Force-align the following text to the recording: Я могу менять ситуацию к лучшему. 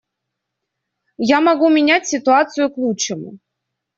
Я 1.33 1.41
могу 1.41 1.69
менять 1.69 2.07
ситуацию 2.07 2.71
к 2.71 2.77
лучшему. 2.79 3.37